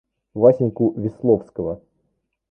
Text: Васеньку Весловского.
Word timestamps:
Васеньку 0.33 0.95
Весловского. 0.99 1.79